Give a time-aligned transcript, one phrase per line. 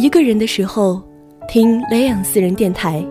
[0.00, 1.02] 一个人的时候，
[1.48, 3.04] 听雷昂私人电台，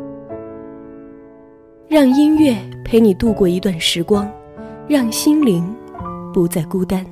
[1.89, 4.25] 让音乐陪你度过一段时光，
[4.87, 5.69] 让心灵
[6.33, 7.05] 不再孤单。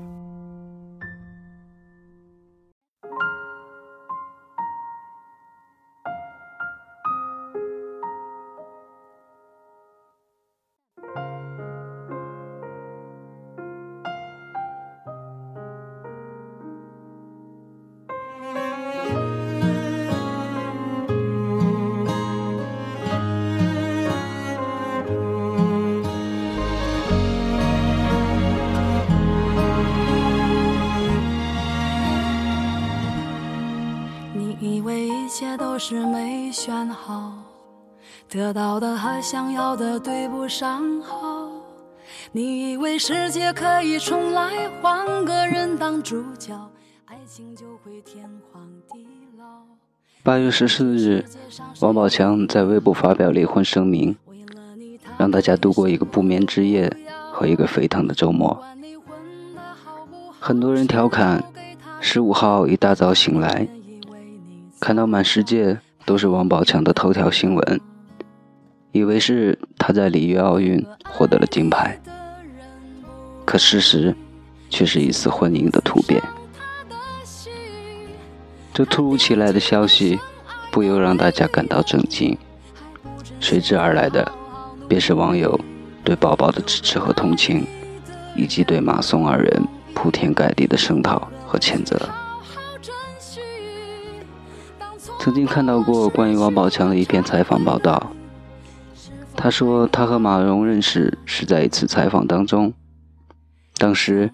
[35.58, 37.34] 都是没选好，
[38.30, 41.50] 得到的和想要的对不上号。
[42.32, 46.54] 你以为世界可以重来，换个人当主角，
[47.06, 49.46] 爱情就会天荒地老。
[50.24, 51.26] 八月十四日，
[51.80, 54.16] 王宝强在微博发表离婚声明，
[55.18, 56.92] 让大家度过一个不眠之夜
[57.32, 58.62] 和一个沸腾的周末。
[60.40, 61.44] 很多人调侃，
[62.00, 63.68] 十五号一大早醒来。
[64.80, 67.82] 看到满世界都是王宝强的头条新闻，
[68.92, 72.00] 以为是他在里约奥运获得了金牌，
[73.46, 74.16] 可事实
[74.70, 76.22] 却是一次婚姻的突变。
[78.74, 80.20] 这突如其来的消息
[80.70, 82.38] 不由让大家感到震惊，
[83.40, 84.30] 随之而来的
[84.88, 85.60] 便是网友
[86.04, 87.66] 对宝宝的支持和同情，
[88.36, 89.64] 以及对马松二人
[89.96, 91.98] 铺天盖地的声讨和谴责。
[95.26, 98.12] 曾经看到过关于王宝强的一篇采访报道，
[99.36, 102.72] 他说他和马蓉认识是在一次采访当中，
[103.80, 104.32] 当时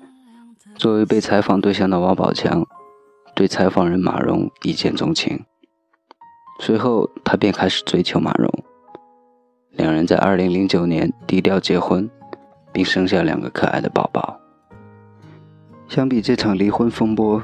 [0.76, 2.68] 作为被采访对象的王宝强
[3.34, 5.46] 对采访人马蓉一见钟情，
[6.60, 8.52] 随后他便开始追求马蓉，
[9.70, 12.10] 两人在2009年低调结婚，
[12.74, 14.38] 并生下两个可爱的宝宝。
[15.88, 17.42] 相比这场离婚风波，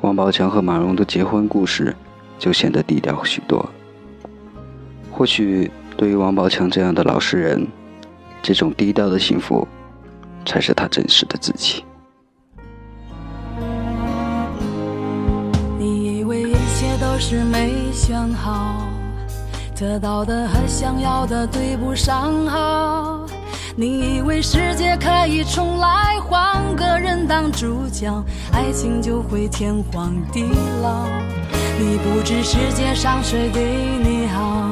[0.00, 1.94] 王宝强和马蓉的结婚故事。
[2.38, 3.64] 就显得低调许多。
[5.10, 7.66] 或许对于王宝强这样的老实人，
[8.42, 9.66] 这种低调的幸福，
[10.44, 11.84] 才是他真实的自己。
[15.78, 18.88] 你以为一切都是没选好，
[19.78, 23.24] 得到的和想要的对不上号。
[23.76, 30.44] 你以为世界可以重来，换个人当主角，爱情就会天荒地
[30.82, 31.06] 老。
[31.78, 34.68] 你不知世界上谁对你好，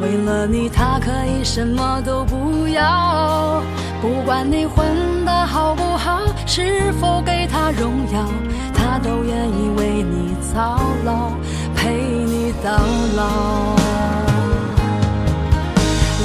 [0.00, 3.62] 为了你他可以什么都不要。
[4.00, 8.24] 不管你混得好不好，是否给他荣耀，
[8.72, 11.32] 他都愿意为你操劳，
[11.74, 12.78] 陪你到
[13.16, 13.76] 老。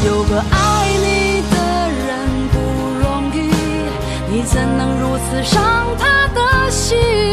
[0.05, 1.55] 有个爱你的
[2.05, 2.55] 人不
[3.01, 3.50] 容易，
[4.29, 5.63] 你怎能如此伤
[5.97, 7.32] 他的心？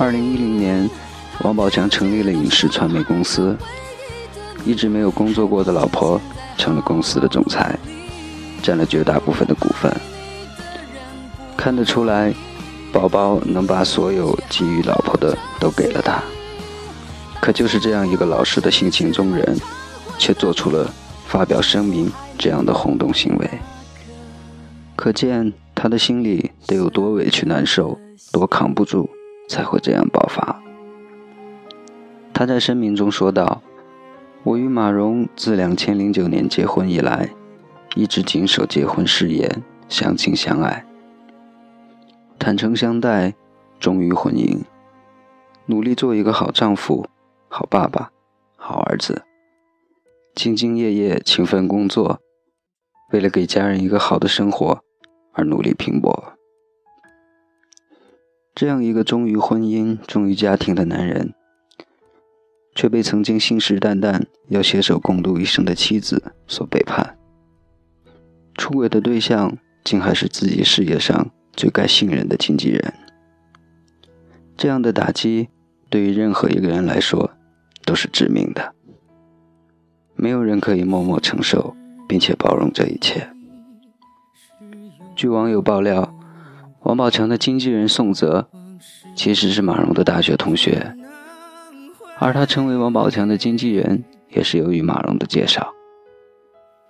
[0.00, 0.88] 二零一零年，
[1.42, 3.54] 王宝强成立了影视传媒公司，
[4.64, 6.18] 一直没有工作过的老婆
[6.56, 7.78] 成了公司的总裁，
[8.62, 9.94] 占了绝大部分的股份。
[11.54, 12.32] 看得出来，
[12.90, 16.22] 宝宝能把所有给予老婆的都给了他。
[17.38, 19.54] 可就是这样一个老实的性情中人，
[20.16, 20.90] 却做出了
[21.26, 23.50] 发表声明这样的轰动行为。
[24.96, 28.00] 可见他的心里得有多委屈难受，
[28.32, 29.06] 多扛不住。
[29.50, 30.62] 才会这样爆发。
[32.32, 33.60] 他在声明中说道
[34.44, 37.30] ：“我与马蓉自两千零九年结婚以来，
[37.96, 40.86] 一直谨守结婚誓言，相亲相爱，
[42.38, 43.34] 坦诚相待，
[43.80, 44.60] 忠于婚姻，
[45.66, 47.06] 努力做一个好丈夫、
[47.48, 48.12] 好爸爸、
[48.56, 49.22] 好儿子，
[50.36, 52.20] 兢兢业业、勤奋工作，
[53.12, 54.80] 为了给家人一个好的生活
[55.32, 56.34] 而努力拼搏。”
[58.54, 61.32] 这样一个忠于婚姻、忠于家庭的男人，
[62.74, 67.16] 却被曾经信誓旦旦要携手共度一生的妻子所背叛。
[68.54, 72.92] 出轨的对象竟还是自己事业上最该信任的经纪人。
[74.56, 75.48] 这样的打击，
[75.88, 77.30] 对于任何一个人来说，
[77.86, 78.74] 都是致命的。
[80.14, 81.74] 没有人可以默默承受，
[82.06, 83.30] 并且包容这一切。
[85.16, 86.14] 据网友爆料，
[86.82, 88.48] 王宝强的经纪人宋泽，
[89.14, 90.96] 其实是马蓉的大学同学，
[92.18, 95.72] 而他成为王宝强的经纪人，也是由于马蓉的介绍。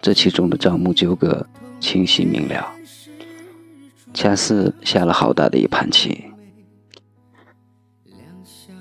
[0.00, 1.46] 这其中的账目纠葛
[1.81, 2.72] 清晰明了，
[4.14, 6.25] 恰似下了好大的一盘棋。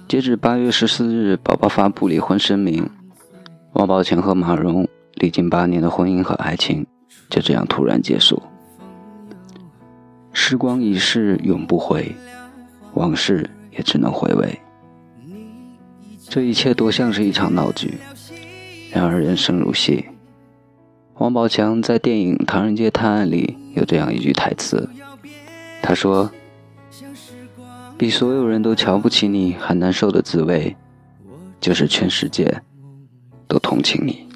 [0.08, 2.90] 截止八月十四日，宝宝发布离婚声明。
[3.74, 6.86] 王宝强和马蓉历经八年的婚姻和爱情，
[7.30, 8.42] 就这样突然结束。
[10.42, 12.16] 时光已逝，永不回，
[12.94, 14.60] 往事也只能回味。
[16.30, 17.96] 这一切多像是一场闹剧，
[18.90, 20.06] 然而人生如戏。
[21.16, 24.90] 王宝强在电影《唐人街探案》里有这样一句台词，
[25.82, 26.32] 他说。
[27.98, 30.74] 比所有人都瞧不起你还难受的滋味，
[31.60, 32.62] 就是全世界
[33.46, 34.29] 都同情你。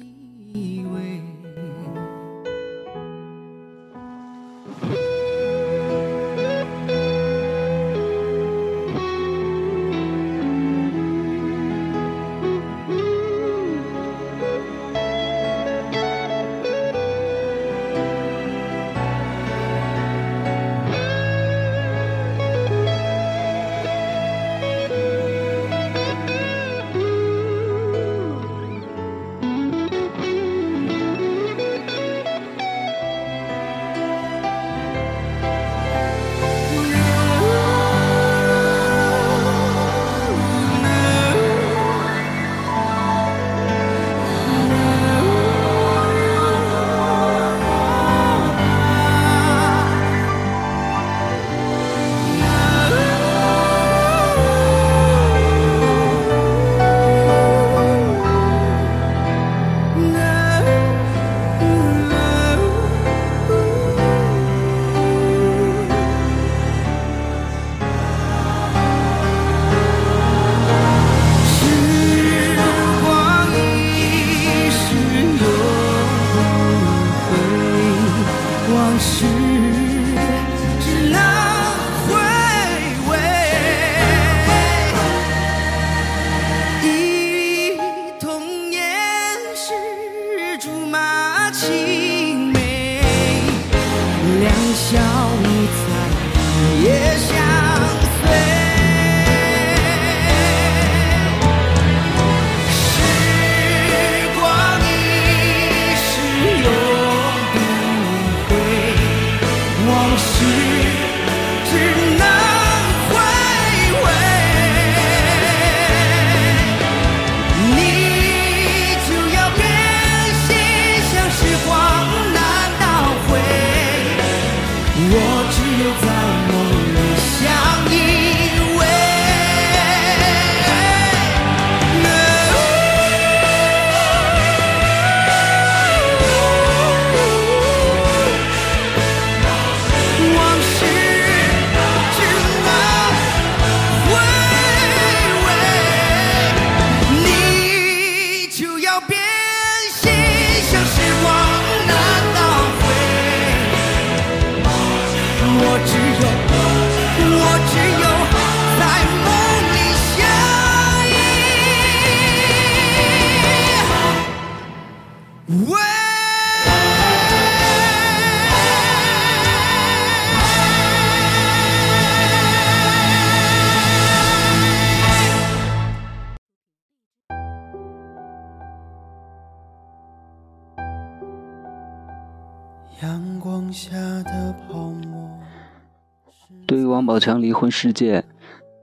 [187.04, 188.24] 王宝强离婚事件，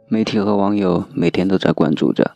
[0.08, 2.36] 媒体和网友每天都在关注着。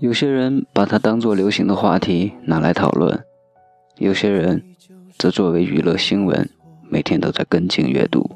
[0.00, 3.24] 有些人把它当作流行的话题拿来讨论，
[3.96, 4.62] 有些人
[5.16, 6.46] 则作为娱乐新闻，
[6.90, 8.32] 每天都在跟进阅读。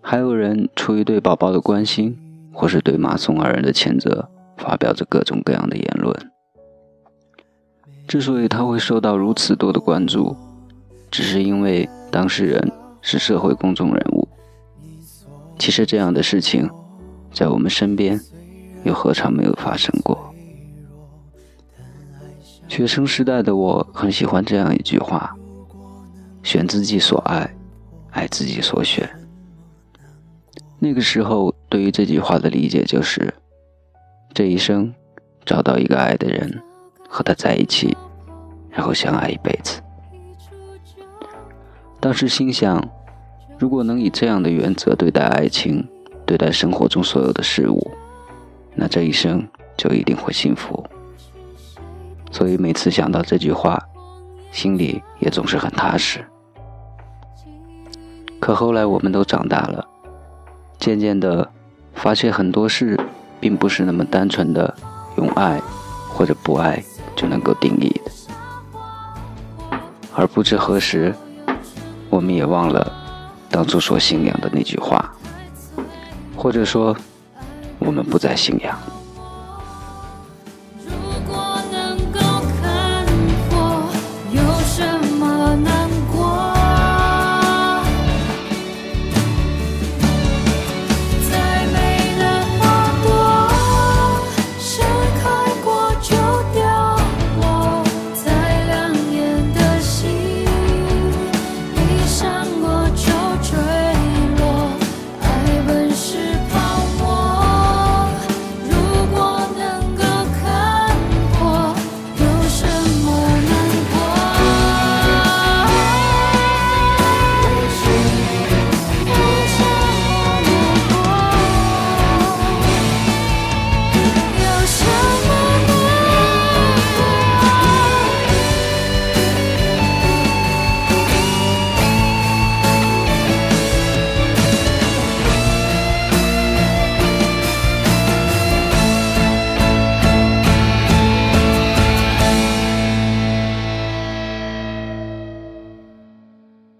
[0.00, 2.18] 还有人出于对宝宝的关心，
[2.52, 6.12] 或是对马宋二人的谴责，发表着各种各样的言论。
[8.08, 10.34] 之所以他会受到如此多的关注，
[11.08, 14.27] 只是因为当事人是社会公众人物，
[15.58, 16.70] 其实这样的事情，
[17.32, 18.18] 在我们身边，
[18.84, 20.32] 又何尝没有发生过？
[22.68, 25.34] 学生时代的我很喜欢这样一句话
[26.44, 27.50] ：“选自己所爱，
[28.10, 29.08] 爱自己所选。”
[30.78, 33.34] 那个时候，对于这句话的理解就是，
[34.32, 34.94] 这一生
[35.44, 36.62] 找到一个爱的人，
[37.08, 37.96] 和他在一起，
[38.70, 39.80] 然后相爱一辈子。
[41.98, 42.80] 当时心想，
[43.58, 45.86] 如果能以这样的原则对待爱情，
[46.24, 47.90] 对待生活中所有的事物，
[48.74, 49.46] 那这一生
[49.76, 50.84] 就一定会幸福。
[52.30, 53.82] 所以每次想到这句话，
[54.52, 56.24] 心里也总是很踏实。
[58.38, 59.84] 可后来我们都长大了，
[60.78, 61.50] 渐渐的
[61.94, 62.98] 发现很多事
[63.40, 64.72] 并不是那么单纯的
[65.16, 65.60] 用爱
[66.08, 66.80] 或者不爱
[67.16, 68.12] 就能够定义的，
[70.14, 71.12] 而不知何时。
[72.10, 72.90] 我们也忘了
[73.50, 75.12] 当初所信仰的那句话，
[76.36, 76.96] 或者说，
[77.78, 78.78] 我们不再信仰。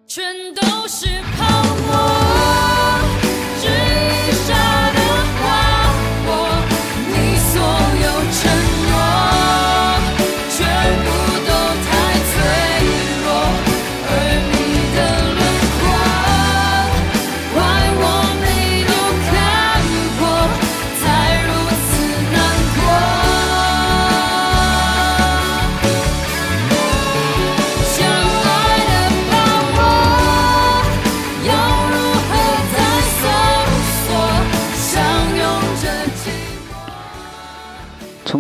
[0.09, 0.25] 全
[0.55, 1.58] 都是泡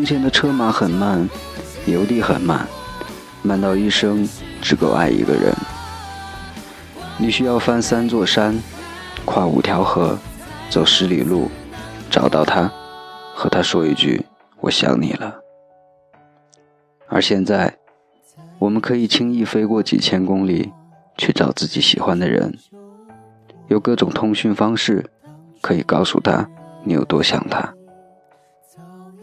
[0.09, 1.29] 前的车马很慢，
[1.85, 2.67] 邮递很慢，
[3.43, 4.27] 慢到一生
[4.63, 5.55] 只够爱一个人。
[7.19, 8.59] 你需要翻三座山，
[9.27, 10.19] 跨五条河，
[10.71, 11.51] 走十里路，
[12.09, 12.73] 找到他，
[13.35, 14.25] 和他说一句
[14.63, 15.41] “我想你了”。
[17.11, 17.77] 而现在，
[18.59, 20.73] 我们可以轻易飞过几千公里，
[21.19, 22.57] 去找自己喜欢的人，
[23.67, 25.05] 有各种通讯方式，
[25.61, 26.49] 可以告诉他
[26.83, 27.75] 你有多想他。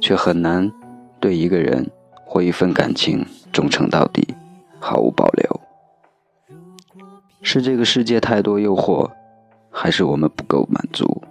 [0.05, 0.71] 却很难
[1.19, 1.89] 对一个人
[2.27, 4.35] 或一份感情忠诚到底，
[4.79, 5.62] 毫无保留。
[7.41, 9.09] 是这个世界太多诱惑，
[9.71, 11.24] 还是我们不够满足？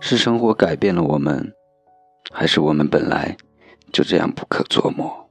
[0.00, 1.52] 是生活改变了我们，
[2.32, 3.36] 还是我们本来
[3.92, 5.21] 就这样不可捉摸？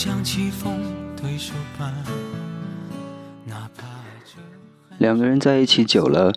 [0.00, 0.80] 不想起风
[1.14, 1.92] 对手般，
[3.44, 3.84] 哪怕
[4.96, 6.32] 两个人在一起久了，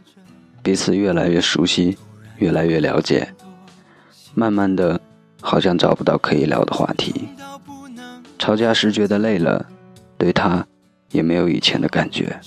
[0.62, 1.98] 彼此越来越熟悉，
[2.40, 3.34] 越来越了解，
[4.34, 5.00] 慢慢的，
[5.40, 7.30] 好像找不到可以聊的话题。
[8.38, 9.66] 吵架时觉得累了，
[10.18, 10.68] 对他
[11.12, 12.38] 也没有以前的感觉。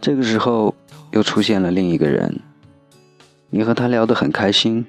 [0.00, 0.74] 这个时候
[1.10, 2.40] 又出现了另一个人，
[3.50, 4.86] 你和他聊得很开心，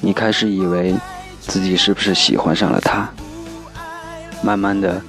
[0.00, 0.92] 你开始以为
[1.38, 3.08] 自己是不是喜欢上了他。
[4.42, 5.00] 慢慢的，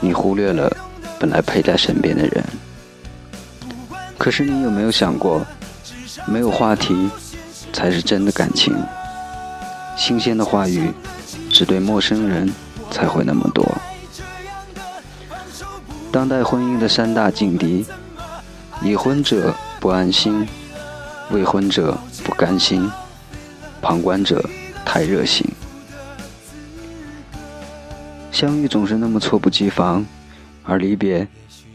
[0.00, 0.70] 你忽略了
[1.18, 2.44] 本来陪在身边的人。
[4.18, 5.44] 可是你有没有想过，
[6.26, 7.10] 没有话题
[7.72, 8.74] 才是真的感情。
[9.96, 10.92] 新鲜的话语，
[11.50, 12.52] 只对陌生人
[12.90, 13.66] 才会那么多。
[16.12, 17.84] 当代婚姻的三大劲敌：
[18.82, 20.46] 已婚者不安心，
[21.30, 22.90] 未婚者不甘心，
[23.82, 24.44] 旁观者
[24.84, 25.46] 太热心。
[28.44, 30.04] 相遇总是那么猝不及防，
[30.64, 31.26] 而离别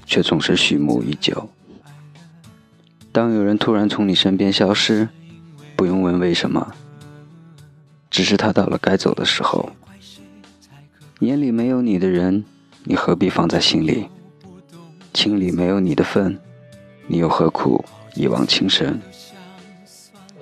[0.05, 1.49] 却总是蓄谋已久。
[3.11, 5.09] 当有人突然从你身边消失，
[5.75, 6.71] 不用问为什么，
[8.11, 9.71] 只是他到了该走的时候。
[11.21, 12.45] 眼里没有你的人，
[12.83, 14.07] 你何必放在心里？
[15.11, 16.37] 情里没有你的份，
[17.07, 17.83] 你又何苦
[18.13, 19.01] 一往情深？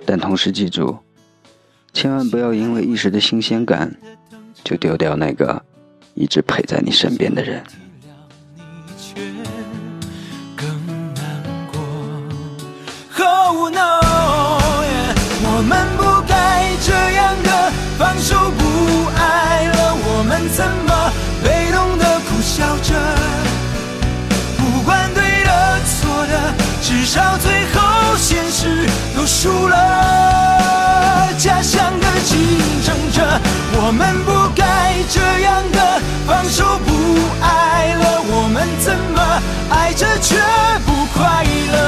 [0.05, 0.97] 但同时记住，
[1.93, 3.95] 千万不要因为一时的新鲜感，
[4.61, 5.63] 就丢掉那个
[6.17, 7.63] 一直陪在你身边的人。
[7.63, 8.09] 体谅
[8.57, 9.21] 你却
[10.55, 10.67] 更
[11.13, 11.23] 难
[11.71, 11.79] 过。
[13.23, 14.01] oh no，
[15.43, 18.63] 我们不该这样的放手不
[19.15, 20.89] 爱了，我们怎么
[21.43, 22.89] 被动的苦笑着？
[24.57, 29.75] 不管对的错的，至少最后现实都输了。
[31.37, 32.35] 假想的竞
[32.83, 33.39] 争者，
[33.79, 35.66] 我们不该这样
[36.27, 36.91] 放手不
[37.41, 40.35] 爱了，我们怎么爱着却
[40.85, 41.86] 不快乐？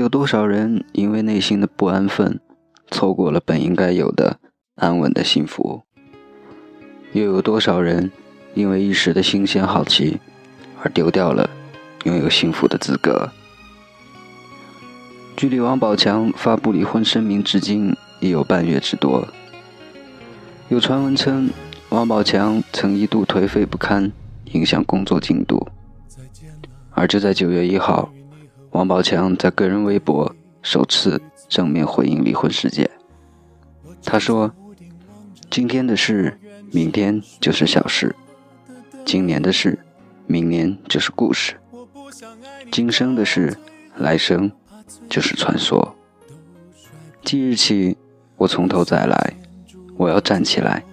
[0.00, 2.40] 有多少人因为内心的不安分，
[2.90, 4.40] 错过了本应该有的
[4.76, 5.82] 安稳的幸福？
[7.12, 8.10] 又有多少人
[8.54, 10.18] 因为一时的新鲜好奇，
[10.82, 11.50] 而丢掉了
[12.04, 13.30] 拥有幸福的资格？
[15.36, 19.28] 距离王宝强发布离婚声明至今已有半月之多。
[20.70, 21.50] 有传闻称，
[21.90, 24.10] 王宝强曾一度颓废不堪，
[24.52, 25.68] 影响工作进度。
[26.92, 28.10] 而就在九月一号，
[28.70, 32.88] 王宝强在个人微博首次正面回应离婚事件。
[34.04, 34.54] 他说
[35.50, 36.38] ：“今天的事，
[36.70, 38.14] 明天就是小事；
[39.04, 39.80] 今年的事，
[40.28, 41.54] 明年就是故事；
[42.70, 43.56] 今生的事，
[43.96, 44.52] 来生
[45.08, 45.96] 就是传说。
[47.24, 47.96] 即日起，
[48.36, 49.34] 我从头再来，
[49.96, 50.84] 我要站起来，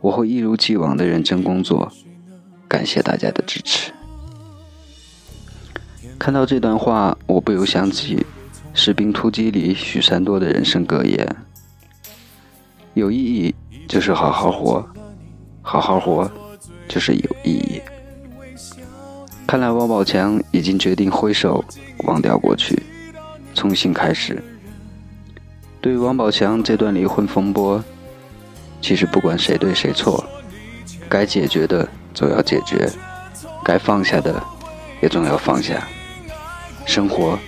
[0.00, 1.90] 我会一如既往的认真工作。
[2.68, 3.92] 感谢大家的支持。”
[6.18, 8.16] 看到这段话，我不由想起
[8.74, 11.36] 《士兵突击》里许三多的人生格言
[12.94, 13.54] ：“有意义
[13.86, 14.84] 就是好好活，
[15.62, 16.28] 好好活
[16.88, 17.80] 就是有意义。”
[19.46, 21.64] 看来王宝强已经决定挥手
[22.06, 22.82] 忘掉过去，
[23.54, 24.42] 重新开始。
[25.80, 27.82] 对于王宝强这段离婚风波，
[28.80, 30.24] 其实不管谁对谁错，
[31.08, 32.90] 该解决的总要解决，
[33.64, 34.42] 该放下的
[35.00, 35.86] 也总要放下。
[36.86, 37.38] 生活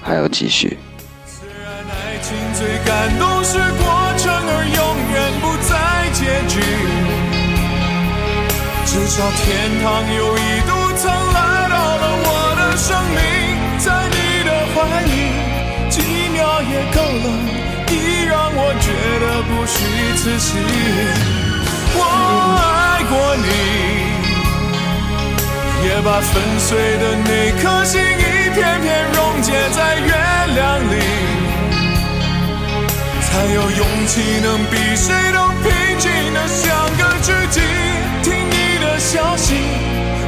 [0.00, 0.78] 还要继续。
[1.26, 3.82] 虽然爱情最感动是过
[4.18, 5.74] 程，而永远不在
[6.12, 6.60] 结局。
[8.84, 9.44] 至少天
[9.82, 13.18] 堂有一度曾来到了我的生命，
[13.78, 15.10] 在你的怀里，
[15.90, 15.94] 几
[16.32, 17.26] 秒也够了，
[17.90, 18.86] 已让我觉
[19.20, 19.74] 得不虚
[20.16, 20.46] 此行。
[21.98, 22.00] 我
[22.60, 23.44] 爱过你。
[25.86, 27.30] 也把粉碎的那
[27.62, 28.00] 颗心
[28.56, 30.08] 偏偏溶解在月
[30.54, 30.94] 亮里，
[33.20, 36.64] 才有勇气能比谁都平静的像
[36.96, 37.60] 个知己。
[38.22, 39.56] 听你的消息，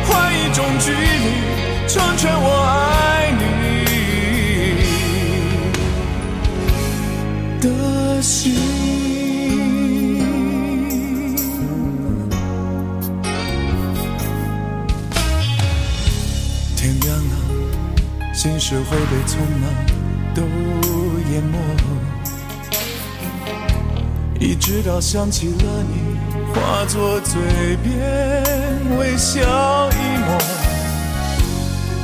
[0.06, 2.97] 换一种距离，成全我爱
[18.90, 19.68] 会被匆忙
[20.34, 20.40] 都
[21.30, 21.58] 淹没，
[24.40, 26.16] 一直到想起了你，
[26.54, 27.38] 化作嘴
[27.82, 28.42] 边
[28.98, 29.40] 微笑
[29.90, 30.38] 一抹。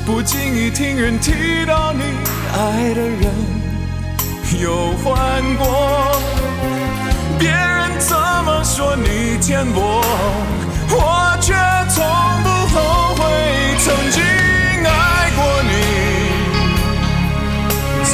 [0.05, 2.03] 不经意听人提到你
[2.53, 3.33] 爱的人
[4.61, 6.15] 有换过，
[7.39, 10.03] 别人怎么说你浅薄，
[10.91, 11.55] 我却
[11.89, 12.05] 从
[12.43, 13.23] 不后悔
[13.79, 14.23] 曾经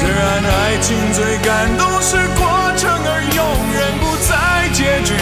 [0.00, 3.44] 虽然爱情最感动是过程，而永
[3.76, 4.32] 远不在
[4.72, 5.12] 结局，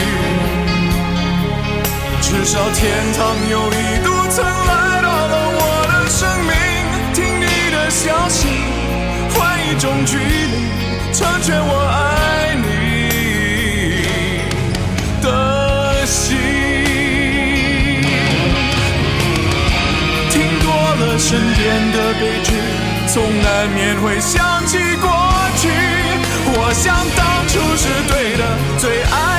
[2.22, 2.86] 至少天
[3.18, 3.18] 堂
[3.50, 5.60] 有一度曾来到了我
[5.90, 6.54] 的生命，
[7.12, 8.46] 听你的消息，
[9.34, 10.62] 换一种距离，
[11.12, 12.68] 成全我爱你
[15.20, 16.38] 的心。
[20.30, 22.22] 听多了身边的悲，
[23.12, 25.10] 总难免会想起过
[25.56, 25.68] 去。
[26.50, 28.44] 我想当初是对的，
[28.78, 29.37] 最爱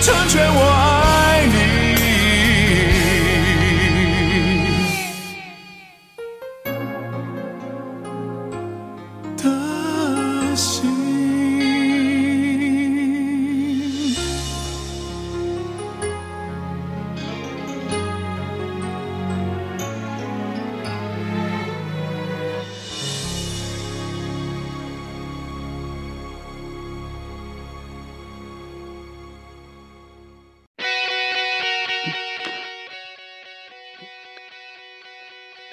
[0.00, 0.77] 成全我。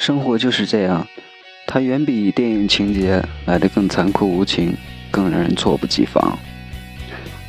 [0.05, 1.07] 生活就是这样，
[1.65, 4.77] 它远比电影情节来得更残酷无情，
[5.09, 6.37] 更让人猝不及防。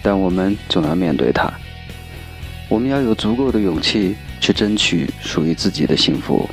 [0.02, 1.52] 但我们总要面对它，
[2.70, 6.48] 我们要有足够的勇气去争取属于自己的幸福，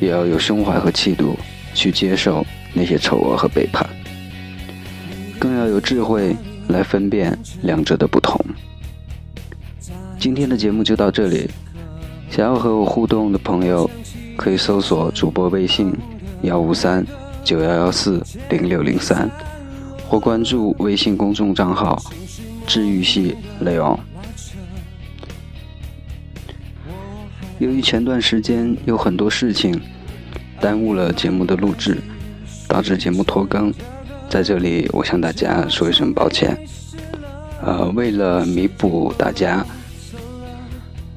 [0.00, 1.38] 也要有胸怀和气度
[1.72, 3.88] 去接受那些丑恶和背叛，
[5.38, 6.36] 更要有智慧
[6.68, 8.38] 来分辨两者的不同。
[10.18, 11.48] 今天的节目就到这里，
[12.30, 13.90] 想要和我互动的朋友。
[14.36, 15.92] 可以搜索主播微信
[16.42, 17.04] 幺五三
[17.42, 19.30] 九幺幺四零六零三，
[20.08, 22.00] 或关注微信公众账号
[22.66, 23.98] 治愈系雷昂。
[27.58, 29.80] 由于前段时间有很多事情
[30.60, 31.98] 耽误了节目的录制，
[32.68, 33.72] 导致节目拖更，
[34.28, 36.56] 在这里我向大家说一声抱歉。
[37.62, 39.66] 呃，为了弥补大家。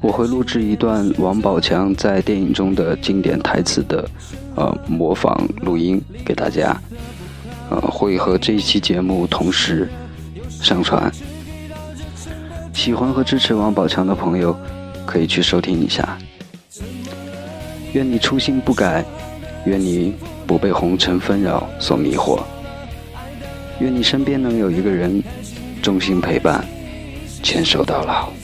[0.00, 4.08] 我会录制一段王宝强在电影中的经典台词的，
[4.56, 6.74] 呃，模仿录音给大家，
[7.68, 9.88] 呃，会和这一期节目同时
[10.48, 11.12] 上传。
[12.72, 14.56] 喜欢和支持王宝强的朋友，
[15.04, 16.16] 可以去收听一下。
[17.92, 19.04] 愿你初心不改，
[19.66, 20.14] 愿你
[20.46, 22.40] 不被红尘纷扰所迷惑，
[23.80, 25.22] 愿你身边能有一个人
[25.82, 26.64] 衷心陪伴，
[27.42, 28.39] 牵手到老。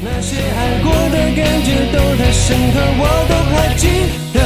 [0.00, 3.88] 那些爱过的感觉都太深刻，我都还记
[4.32, 4.38] 得。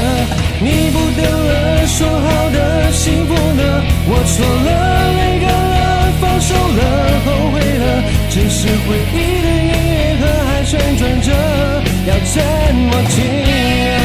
[0.61, 3.63] 你不等了，说好的幸福呢？
[4.09, 6.81] 我错了，泪干了，放手了，
[7.27, 7.85] 后悔了。
[8.31, 11.29] 只是回忆的音乐盒还旋转着，
[12.07, 12.41] 要怎
[12.75, 14.02] 么停？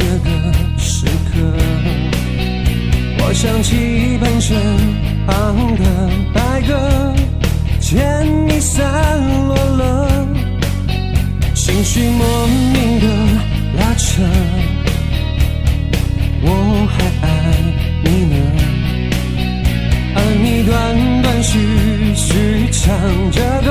[0.00, 0.30] 这个
[0.78, 1.36] 时刻，
[3.18, 4.56] 我想起半身
[5.26, 5.84] 旁的
[6.32, 7.14] 白鸽，
[7.78, 7.98] 见
[8.48, 8.82] 你散
[9.46, 10.26] 落了，
[11.54, 13.06] 情绪莫名的
[13.78, 14.22] 拉扯，
[16.40, 16.48] 我
[16.88, 17.28] 还爱
[18.02, 18.36] 你呢。
[20.16, 20.72] 而你断
[21.22, 21.58] 断续
[22.14, 22.88] 续唱
[23.30, 23.68] 着歌，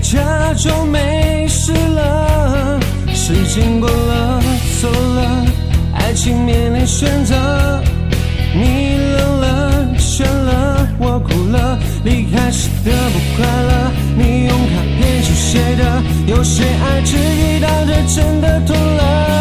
[0.00, 2.80] 假装没事了。
[3.12, 4.42] 时间过了，
[4.80, 5.44] 走了，
[5.92, 7.34] 爱情面临选择，
[8.54, 19.39] 你冷了，倦了，我哭了，离开时的不快乐，你用卡片手写的，有些爱只遇到这真的痛了。